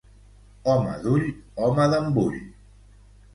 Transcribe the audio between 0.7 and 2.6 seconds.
Home d'ull, home d'embull.